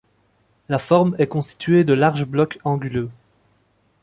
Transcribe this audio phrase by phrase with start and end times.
[0.67, 3.11] La forme est constituée de larges blocs anguleux.